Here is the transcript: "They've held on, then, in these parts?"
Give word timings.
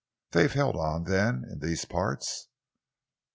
"They've 0.31 0.51
held 0.51 0.75
on, 0.77 1.03
then, 1.03 1.45
in 1.47 1.59
these 1.59 1.85
parts?" 1.85 2.47